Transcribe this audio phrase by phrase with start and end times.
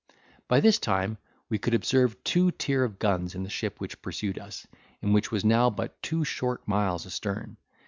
[0.47, 4.39] By this time, we could observe two tier of guns in the ship which pursued
[4.39, 4.65] us,
[5.03, 7.57] and which was now but two short miles astern.